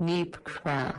[0.00, 0.96] Neepcraft.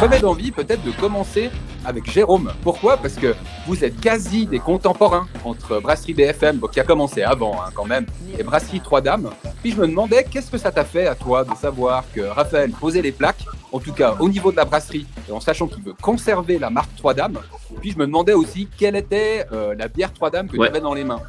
[0.00, 1.50] J'avais d'envie peut-être de commencer
[1.84, 2.52] avec Jérôme.
[2.62, 2.96] Pourquoi?
[2.96, 3.34] Parce que
[3.66, 8.06] vous êtes quasi des contemporains entre Brasserie BFM, qui a commencé avant hein, quand même,
[8.38, 9.30] et Brasserie Trois Dames.
[9.62, 12.70] Puis je me demandais qu'est-ce que ça t'a fait à toi de savoir que Raphaël
[12.70, 15.82] posait les plaques, en tout cas au niveau de la brasserie, et en sachant qu'il
[15.82, 17.38] veut conserver la marque Trois Dames.
[17.80, 20.68] Puis je me demandais aussi quelle était euh, la bière Trois Dames que Ouais.
[20.68, 21.20] tu avais dans les mains?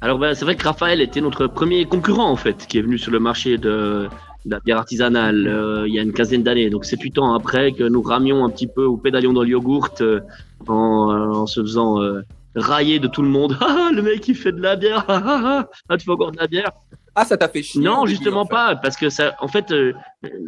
[0.00, 2.98] Alors ben, c'est vrai que Raphaël était notre premier concurrent en fait, qui est venu
[2.98, 4.08] sur le marché de,
[4.44, 6.68] de la bière artisanale euh, il y a une quinzaine d'années.
[6.70, 9.48] Donc c'est huit ans après que nous ramions un petit peu ou pédalions dans le
[9.50, 10.18] yogourt euh,
[10.66, 12.22] en, euh, en se faisant euh,
[12.56, 13.56] railler de tout le monde.
[13.62, 16.48] Ah le mec il fait de la bière, ah, ah, tu fais encore de la
[16.48, 16.72] bière.
[17.14, 18.50] Ah, ça t'a fait chier Non, début, justement en fait.
[18.50, 19.92] pas, parce que ça, en fait, euh,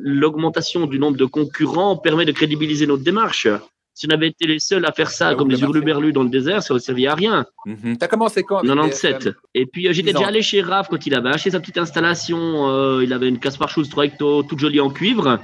[0.05, 3.49] l'augmentation du nombre de concurrents permet de crédibiliser notre démarche.
[3.97, 6.29] Si on avait été les seuls à faire ça Ah, comme l'avez hurluberlus dans le
[6.29, 7.47] désert, ça ne servait à rien.
[7.65, 7.97] Mhm.
[7.97, 9.19] T'as commencé quand avec 97.
[9.19, 9.35] BFM?
[9.55, 12.69] Et puis euh, j'étais déjà allé chez Raph quand il avait acheté sa petite installation.
[12.71, 15.39] euh, il avait une Caspar Schulz 3 hecto toute jolie en cuivre.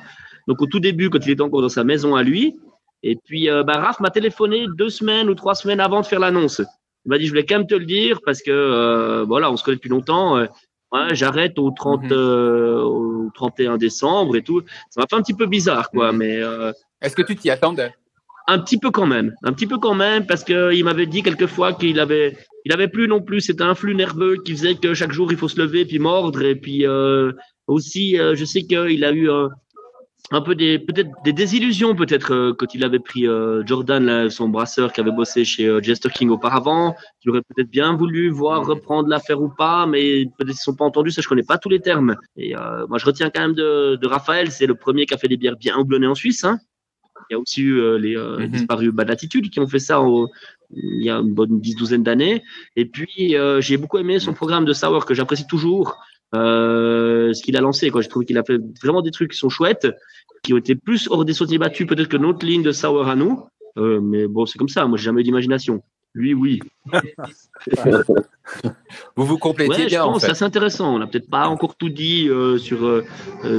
[0.48, 2.56] Donc au tout début, quand il était encore dans sa maison à lui.
[3.04, 6.60] Et puis bah, Raph m'a téléphoné deux semaines ou trois semaines avant de faire l'annonce.
[7.06, 9.56] Il m'a dit je voulais quand même te le dire parce que euh, voilà, on
[9.56, 10.36] se connaît depuis longtemps.
[10.38, 10.46] euh,
[10.92, 12.12] ouais, j'arrête au 30 Mhm.
[12.12, 14.62] euh, au 31 décembre et tout.
[14.90, 16.18] Ça m'a fait un petit peu bizarre quoi, Mhm.
[16.18, 17.94] mais euh, Est-ce que tu t'y attendais?
[18.48, 21.22] Un petit peu quand même, un petit peu quand même, parce que il m'avait dit
[21.22, 24.92] quelquefois qu'il avait, il avait plus non plus, c'était un flux nerveux qui faisait que
[24.92, 27.32] chaque jour il faut se lever puis mordre, et puis euh,
[27.68, 29.46] aussi, euh, je sais qu'il a eu euh,
[30.30, 34.30] un peu des, peut-être des désillusions peut-être euh, quand il avait pris euh, Jordan, là,
[34.30, 38.30] son brasseur qui avait bossé chez euh, Jester King auparavant, qui aurait peut-être bien voulu
[38.30, 41.58] voir reprendre l'affaire ou pas, mais peut-être ils sont pas entendus, ça je connais pas
[41.58, 42.16] tous les termes.
[42.36, 42.54] Et
[42.88, 45.36] moi je retiens quand même de, de Raphaël, c'est le premier qui a fait des
[45.36, 46.58] bières bien houblonnées en Suisse, hein.
[47.28, 48.48] Il y a aussi eu les Mhm.
[48.48, 50.28] disparus Bad Attitude qui ont fait ça au-
[50.72, 52.42] il y a une bonne dix douzaine d'années.
[52.76, 55.96] Et puis j'ai beaucoup aimé son programme de sour que j'apprécie toujours.
[56.34, 58.02] Euh, ce qu'il a lancé, quoi.
[58.02, 59.88] J'ai trouvé qu'il a fait vraiment des trucs qui sont chouettes,
[60.42, 63.16] qui ont été plus hors des sentiers battus peut-être que notre ligne de sour à
[63.16, 63.44] nous.
[63.78, 64.86] Euh, mais bon, c'est comme ça.
[64.86, 65.82] Moi, j'ai jamais eu d'imagination.
[66.12, 66.60] Lui, oui.
[69.14, 70.28] Vous vous complétiez Ouais, je en pense, fait.
[70.28, 70.92] ça c'est intéressant.
[70.94, 73.04] On n'a peut-être pas encore tout dit euh, sur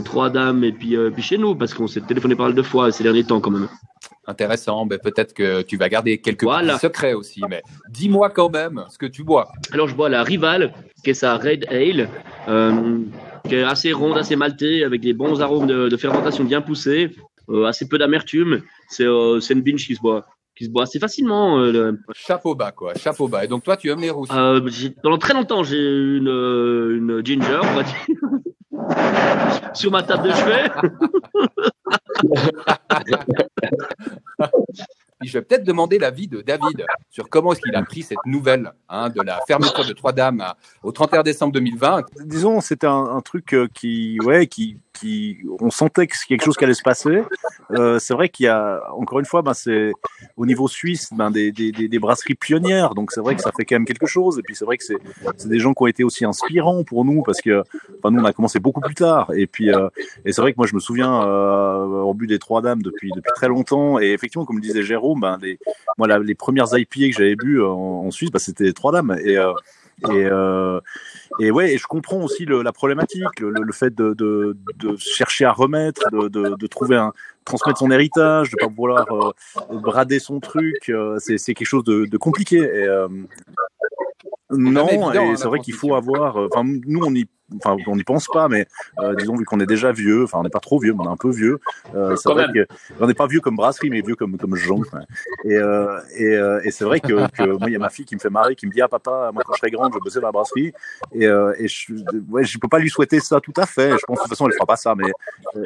[0.04, 2.92] trois dames et puis, puis chez nous, parce qu'on s'est téléphoné pas mal de fois
[2.92, 3.70] ces derniers temps quand même.
[4.32, 4.86] Intéressant.
[4.86, 6.78] Ben, peut-être que tu vas garder quelques Voilà.
[6.80, 7.42] secrets aussi.
[7.50, 9.52] Mais dis-moi quand même ce que tu bois.
[9.74, 12.08] Alors je bois la Rival, qui est sa Red Ale,
[12.48, 13.00] euh,
[13.48, 17.12] qui est assez ronde, assez maltée, avec des bons arômes de, de fermentation bien poussés,
[17.50, 18.62] euh, assez peu d'amertume.
[18.90, 20.26] C'est euh, une binge qui se boit,
[20.56, 21.60] qui se boit assez facilement.
[21.60, 22.94] euh, le- Chapeau bas, quoi.
[22.96, 23.44] Chapeau bas.
[23.44, 24.30] Et donc, toi, tu aimes les rousses.
[24.34, 24.62] Euh,
[25.04, 28.06] pendant très longtemps, j'ai eu une, euh, une ginger, on va dire,
[29.74, 30.70] sur ma table de chevet.
[35.32, 38.74] Je vais peut-être demander l'avis de David sur comment est-ce qu'il a pris cette nouvelle
[38.90, 42.02] hein, de la fermeture de Trois-Dames à- au 31 décembre 2020.
[42.26, 44.78] disons, c'était un, un truc euh, qui, ouais, qui,
[45.60, 47.24] on sentait que quelque chose qui allait se passer.
[47.72, 49.92] Euh, c'est vrai qu'il y a, encore une fois, ben c'est
[50.38, 52.94] au niveau suisse, ben des, des, des, brasseries pionnières.
[52.96, 54.40] Donc c'est vrai que ça fait quand même quelque chose.
[54.40, 54.98] Et puis c'est vrai que c'est,
[55.48, 57.64] des gens qui ont été aussi inspirants pour nous parce que,
[58.00, 59.32] enfin, nous on a commencé beaucoup plus tard.
[59.36, 59.90] Et puis, euh,
[60.26, 63.12] et c'est vrai que moi je me souviens euh, au but des trois dames depuis
[63.16, 64.00] depuis très longtemps.
[64.00, 65.60] Et effectivement, comme disait Jérôme, ben les,
[65.98, 69.18] moi les premières IPA que j'avais bu en, Suisse, ben, c'était trois dames.
[69.24, 69.38] Et
[70.10, 70.80] et, euh,
[71.40, 75.46] et ouais, et je comprends aussi le, la problématique, le, fait de, de, de chercher
[75.46, 77.14] à remettre, de, de, trouver un
[77.46, 81.84] transmettre son héritage, de pas vouloir euh, brader son truc, euh, c'est c'est quelque chose
[81.84, 82.58] de, compliqué.
[82.58, 83.08] Et, euh,
[84.50, 86.16] non, évident, hein, et la c'est vrai qu'il faut transition.
[86.16, 86.38] avoir.
[86.38, 88.68] Enfin, nous on y, enfin on n'y pense pas, mais
[89.00, 91.10] euh, disons vu qu'on est déjà vieux, enfin on n'est pas trop vieux, mais on
[91.10, 91.60] est un peu vieux.
[91.96, 92.68] Euh, c'est Quand vrai que
[93.00, 94.80] on n'est pas vieux comme brasserie, mais vieux comme comme gens.
[94.82, 95.02] quoi.
[95.46, 98.06] Et euh, et, euh, et c'est vrai que, que moi il y a ma fille
[98.06, 99.98] qui me fait marrer, qui me dit ah papa, moi quand je serai grande, je
[99.98, 100.74] vais bosser dans la brasserie.
[101.14, 101.94] Et, euh, et je,
[102.30, 103.92] ouais, je peux pas lui souhaiter ça tout à fait.
[103.98, 105.12] Je pense de toute façon elle fera pas ça, mais
[105.58, 105.64] euh,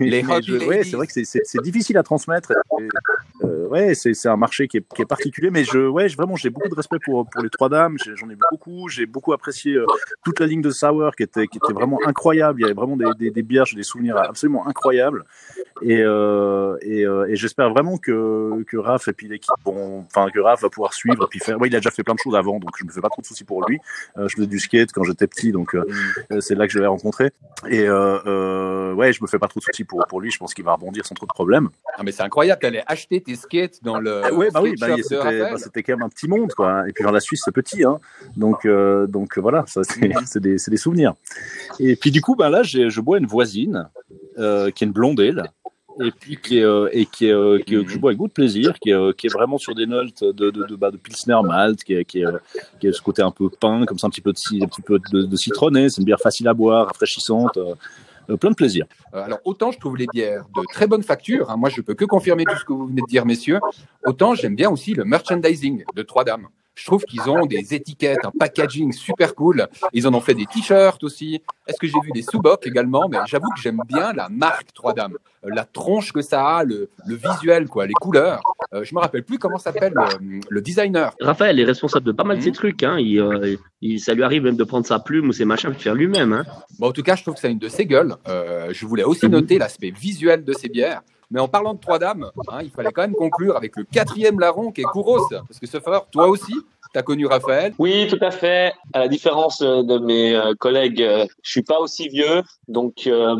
[0.00, 2.52] Les je- ouais, c'est vrai que c'est- c'est c'est difficile à transmettre.
[2.78, 2.88] Et,
[3.42, 6.50] euh, ouais, c'est un marché qui est, qui est particulier, mais je, ouais, vraiment, j'ai
[6.50, 7.96] beaucoup de respect pour pour les trois dames.
[8.14, 8.88] J'en ai beaucoup.
[8.88, 9.86] J'ai beaucoup apprécié euh,
[10.24, 12.60] toute la ligne de sour qui était qui était vraiment incroyable.
[12.60, 15.24] Il y avait vraiment des des, bières, j'ai des souvenirs absolument incroyables.
[15.82, 20.38] Et, euh, euh, et j'espère vraiment que, que Raph et puis l'équipe vont, enfin que
[20.38, 21.60] Raph va pouvoir suivre et puis faire.
[21.60, 23.22] Ouais, il a déjà fait plein de choses avant, donc je me fais pas trop
[23.22, 23.80] de soucis pour lui.
[24.16, 25.76] Je faisais du skate quand j'étais petit, donc
[26.40, 27.32] c'est là que je l'ai rencontré.
[27.68, 30.30] Et ouais, je me fais pas trop de soucis pour pour lui.
[30.30, 31.70] Je pense qu'il va rebondir sans trop de problèmes.
[31.96, 34.88] Ah, mais c'est incroyable, t'allais acheter tes skates dans le Ah ouais, bah oui, skate
[34.90, 36.88] bah, de c'était bah, quand même un petit monde, quoi.
[36.88, 37.98] Et puis dans la Suisse, c'est petit, hein.
[38.36, 41.14] Donc, euh, donc voilà, ça c'est des, des souvenirs.
[41.80, 43.88] Et puis du coup, bah là, je bois une voisine
[44.38, 45.44] euh, qui est une blondelle.
[46.00, 48.18] Et puis qui est, euh, et qui est, euh, qui est- que je bois avec
[48.18, 50.74] beaucoup de plaisir, qui est, euh, qui est vraiment sur des notes de, de, de,
[50.74, 52.38] bah, de pilsner malt, qui est, qui est, euh,
[52.80, 54.82] qui est ce côté un peu pain, comme ça un petit peu de, un petit
[54.82, 55.88] peu de, de citronné.
[55.88, 57.74] C'est une bière facile à boire, rafraîchissante, euh, euh,
[58.26, 58.86] plein de plaisir.
[59.14, 61.94] Euh, Alors, autant je trouve les bières de très bonne facture, hein, moi je peux
[61.94, 63.60] que confirmer tout ce que vous venez de dire, messieurs,
[64.04, 66.48] autant j'aime bien aussi le merchandising de Trois Dames.
[66.74, 69.68] Je trouve qu'ils ont des étiquettes, un packaging super cool.
[69.92, 71.40] Ils en ont fait des t-shirts aussi.
[71.68, 73.08] Est-ce que j'ai vu des sous-bocs également?
[73.08, 75.14] Mais j'avoue que j'aime bien la marque Trois Dames.
[75.44, 78.40] Euh, La tronche que ça a, le, le visuel, quoi, les couleurs.
[78.72, 81.14] Euh, je me rappelle plus comment s'appelle le, le designer.
[81.20, 82.82] Raphaël est responsable de pas mal de ces trucs.
[82.82, 82.96] Hein.
[82.98, 85.74] Il, euh, il- ça lui arrive même de prendre sa plume ou ses machins et
[85.74, 86.32] de faire lui-même.
[86.32, 86.44] Hein.
[86.80, 88.16] Bon, en tout cas, je trouve que c'est une de ses gueules.
[88.26, 89.32] Euh, je voulais aussi Mhm.
[89.32, 91.02] noter l'aspect visuel de ces bières.
[91.30, 94.40] Mais en parlant de trois dames, hein, il fallait quand même conclure avec le quatrième
[94.40, 95.28] larron qui est Kouros.
[95.30, 96.52] Parce que ce fort, toi aussi,
[96.92, 97.74] tu as connu Raphaël.
[97.78, 98.72] Oui, tout à fait.
[98.92, 103.06] À la différence euh, de mes euh, collègues, euh, je suis pas aussi vieux, donc
[103.06, 103.36] euh,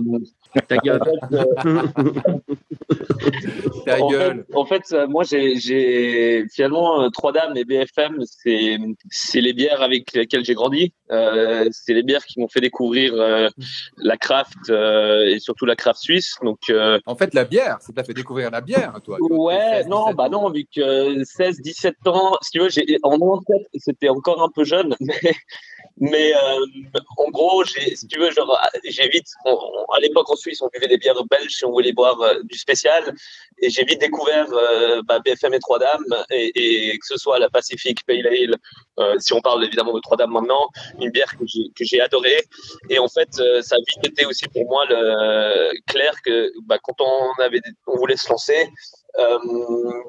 [0.68, 1.00] Ta gueule.
[3.84, 8.78] Ta en fait, en fait, euh, moi, j'ai, finalement euh, Trois Dames et BFM, c'est
[9.10, 10.92] c'est les bières avec lesquelles j'ai grandi.
[11.14, 13.48] Euh, c'est les bières qui m'ont fait découvrir euh,
[13.98, 16.34] la craft euh, et surtout la craft suisse.
[16.42, 16.58] Donc
[17.06, 19.18] En fait, la bière, ça t'a fait découvrir la bière, toi.
[19.20, 22.98] Ouais, 16, non, 17 bah non, vu que 16, 17 ans, si tu veux, j'ai,
[23.02, 25.34] en 97, c'était encore un peu jeune, mais,
[25.98, 26.32] mais
[27.16, 28.58] en gros, j'ai, si tu veux, genre,
[28.88, 31.70] j'ai vite, on- on- à l'époque en Suisse, on buvait des bières belges si on
[31.70, 33.02] voulait boire du spécial,
[33.58, 37.38] et j'ai vite découvert euh, bah, BFM et Trois Dames, et, et que ce soit
[37.38, 38.56] la Pacific Pale Ale,
[38.98, 40.68] euh, si on parle évidemment de Trois Dames maintenant,
[41.00, 42.40] une bière que j'ai, adorée,
[42.90, 46.78] et en fait, euh, ça a vite été aussi pour moi le, clair que bah,
[46.82, 48.68] quand on avait, on voulait se lancer,
[49.18, 49.38] euh,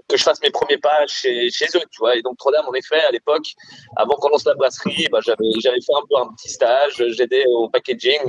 [0.07, 2.15] que je fasse mes premiers pas chez, chez eux, tu vois.
[2.15, 3.47] Et donc, Trois-Dames, en effet, à l'époque,
[3.95, 7.45] avant qu'on lance la brasserie, bah, j'avais, j'avais fait un peu un petit stage, j'aidais
[7.47, 8.21] au packaging.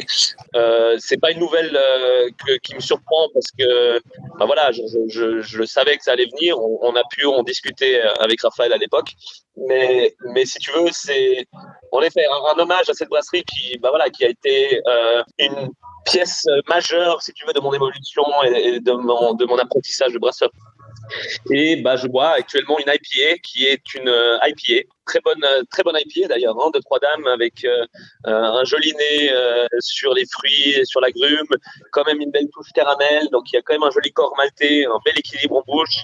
[0.55, 4.01] Euh, c'est pas une nouvelle euh, que, qui me surprend parce que,
[4.39, 6.59] bah voilà, je, je, je, je savais que ça allait venir.
[6.59, 9.11] On, on a pu en discuter avec Raphaël à l'époque.
[9.57, 11.47] Mais, mais si tu veux, c'est
[11.93, 15.23] en effet un, un hommage à cette brasserie qui, bah voilà, qui a été euh,
[15.39, 15.71] une
[16.07, 20.13] pièce majeure, si tu veux, de mon évolution et, et de mon, de mon apprentissage
[20.13, 20.51] de brasseur.
[21.51, 25.63] Et bah, je bois actuellement une IPA qui est une euh, IPA, très bonne, euh,
[25.71, 27.87] très bonne IPA d'ailleurs, hein, de trois dames avec euh,
[28.27, 29.31] euh, un joli nez
[29.81, 31.47] sur les fruits, et sur l'agrume,
[31.93, 34.35] quand même une belle touche caramel, donc il y a quand même un joli corps
[34.37, 36.03] maltais, un bel équilibre en bouche,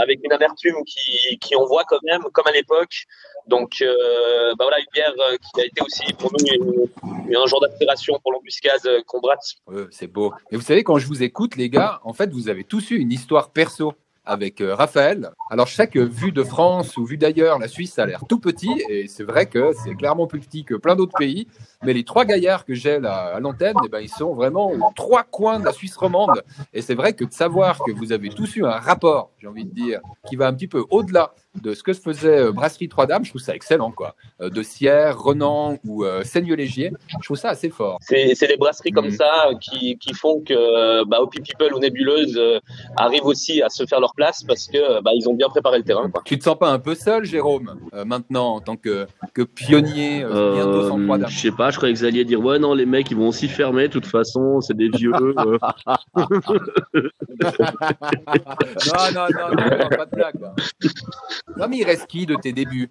[0.00, 3.04] avec une amertume qui, qui on voit quand même, comme à l'époque.
[3.46, 5.14] Donc bah voilà, une bière
[5.54, 6.88] qui a été aussi pour nous
[7.34, 9.56] un genre d'inspiration pour l'embuscade qu'on brasse.
[9.90, 10.32] C'est beau.
[10.50, 12.96] Et vous savez, quand je vous écoute, les gars, en fait, vous avez tous eu
[12.96, 13.94] une histoire perso
[14.24, 15.30] avec euh, Raphaël.
[15.50, 18.82] Alors, chaque euh, vue de France ou vue d'ailleurs, la Suisse a l'air tout petit,
[18.88, 21.48] et c'est vrai que c'est clairement plus petit que plein d'autres pays.
[21.82, 24.92] Mais les trois gaillards que j'ai là à l'antenne, eh ben, ils sont vraiment aux
[24.94, 26.42] trois coins de la Suisse romande.
[26.72, 29.64] Et c'est vrai que de savoir que vous avez tous eu un rapport, j'ai envie
[29.64, 32.88] de dire, qui va un petit peu au-delà de ce que se faisait euh, Brasserie
[32.88, 34.14] Trois-Dames, je trouve ça excellent, quoi.
[34.40, 37.98] Euh, de Sierre, Renan ou euh, je trouve ça assez fort.
[38.02, 39.10] C'est c'est des brasseries comme Mhm.
[39.16, 42.60] ça qui, qui font que bah, Hopi People ou Nébuleuse euh,
[42.96, 45.84] arrivent aussi à se faire leur place parce que bah, ils ont bien préparé le
[45.84, 46.08] terrain.
[46.10, 46.22] Quoi.
[46.24, 50.22] Tu te sens pas un peu seul, Jérôme, euh, maintenant, en tant que, que pionnier,
[50.22, 52.40] euh, bientôt sans Euh, trois dames je sais pas, je croyais que vous alliez dire
[52.40, 55.12] ouais non les mecs ils vont aussi fermer de toute façon, c'est des vieux.
[55.14, 55.58] euh.
[58.86, 60.40] Non, non, non, non, non, pas de blague.
[60.40, 60.54] là.
[61.56, 62.88] Non, mais il reste qui de tes débuts?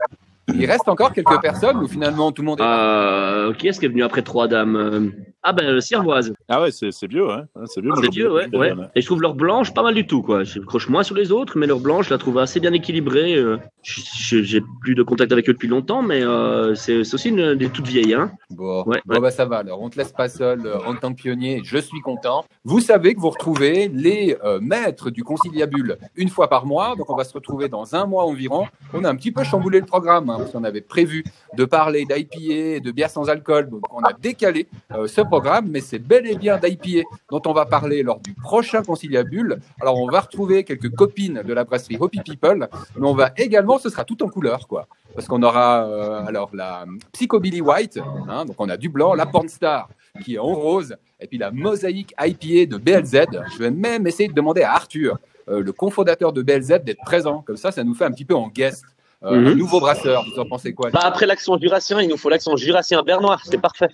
[0.53, 2.63] Il reste encore quelques personnes ou finalement tout le monde est.
[2.63, 4.75] Euh, qui est-ce qui est venu après trois dames?
[4.75, 5.09] Euh,
[5.43, 6.33] Ah ben le Siervoise.
[6.51, 7.45] Ah ouais, c'est c'est vieux, hein.
[7.65, 7.89] C'est vieux.
[7.91, 8.69] moi, C'est j'ai vieux, oublié ouais, ouais.
[8.69, 8.89] jeune.
[8.95, 10.43] Et je trouve leur blanche pas mal du tout, quoi.
[10.43, 13.35] Je croche moins sur les autres, mais leur blanche, je la trouve assez bien équilibrée.
[13.35, 13.57] euh.
[13.83, 17.69] J'ai plus de contact avec eux depuis longtemps, mais euh, c'est c'est aussi une des
[17.69, 18.31] toutes vieilles, hein.
[18.49, 19.19] Bon, Ouais, bon ouais.
[19.21, 19.57] bah ça va.
[19.59, 21.61] Alors, on te laisse pas seul euh, en tant que pionnier.
[21.63, 22.43] Je suis content.
[22.65, 26.95] Vous savez que vous retrouvez les euh, maîtres du conciliabule une fois par mois.
[26.97, 28.65] Donc, on va se retrouver dans un mois environ.
[28.93, 31.23] On a un petit peu chamboulé le programme hein, parce qu'on avait prévu
[31.57, 33.69] de parler d'IPA et de bière sans alcool.
[33.69, 37.53] Donc, on a décalé euh, ce programme, mais c'est bel et bien d'IPA dont on
[37.53, 39.59] va parler lors du prochain conciliabule.
[39.81, 42.67] Alors, on va retrouver quelques copines de la brasserie Hopi People,
[42.97, 46.49] mais on va également, ce sera tout en couleur, quoi parce qu'on aura euh, alors
[46.53, 49.89] la Psychobilly White, hein, donc on a du blanc, la Pornstar,
[50.23, 53.25] qui est en rose, et puis la mosaïque IPA de BLZ.
[53.53, 55.17] Je vais même essayer de demander à Arthur,
[55.49, 57.43] euh, le cofondateur de BLZ, d'être présent.
[57.45, 58.85] Comme ça, ça nous fait un petit peu en guest.
[59.23, 59.47] Euh, Mhm.
[59.47, 62.55] Un nouveau brasseur, vous en pensez quoi Bah, après l'accent jurassien, il nous faut l'accent
[62.55, 63.37] jurassien bernois.
[63.43, 63.89] C'est parfait.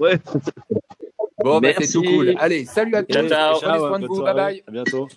[0.00, 0.18] Ouais.
[1.40, 2.34] Bon, bah, c'est tout cool.
[2.38, 3.12] Allez, salut à tous.
[3.12, 3.60] Ciao, ciao.
[3.60, 4.22] Prenez soin de vous.
[4.22, 4.62] Bye bye.
[4.66, 5.08] À bientôt.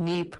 [0.00, 0.36] Weep